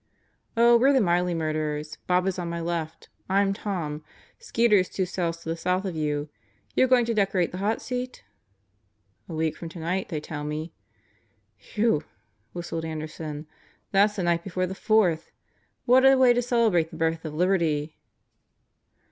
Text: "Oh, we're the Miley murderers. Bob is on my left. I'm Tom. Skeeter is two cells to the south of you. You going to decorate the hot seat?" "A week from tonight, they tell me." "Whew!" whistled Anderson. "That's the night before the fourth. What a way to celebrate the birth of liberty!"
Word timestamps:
"Oh, 0.57 0.77
we're 0.79 0.93
the 0.93 0.99
Miley 0.99 1.35
murderers. 1.35 1.99
Bob 2.07 2.25
is 2.25 2.39
on 2.39 2.49
my 2.49 2.59
left. 2.59 3.07
I'm 3.29 3.53
Tom. 3.53 4.03
Skeeter 4.39 4.77
is 4.77 4.89
two 4.89 5.05
cells 5.05 5.43
to 5.43 5.49
the 5.49 5.55
south 5.55 5.85
of 5.85 5.95
you. 5.95 6.27
You 6.75 6.87
going 6.87 7.05
to 7.05 7.13
decorate 7.13 7.51
the 7.51 7.59
hot 7.59 7.83
seat?" 7.83 8.23
"A 9.29 9.35
week 9.35 9.55
from 9.55 9.69
tonight, 9.69 10.09
they 10.09 10.19
tell 10.19 10.43
me." 10.43 10.73
"Whew!" 11.75 12.03
whistled 12.51 12.83
Anderson. 12.83 13.45
"That's 13.91 14.15
the 14.15 14.23
night 14.23 14.43
before 14.43 14.65
the 14.65 14.73
fourth. 14.73 15.29
What 15.85 16.03
a 16.03 16.17
way 16.17 16.33
to 16.33 16.41
celebrate 16.41 16.89
the 16.89 16.97
birth 16.97 17.23
of 17.23 17.35
liberty!" 17.35 17.95